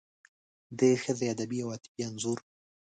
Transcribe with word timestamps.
د 0.79 0.81
ښځې 1.03 1.25
ادبي 1.33 1.57
او 1.63 1.69
عاطفي 1.73 2.01
انځور 2.07 2.39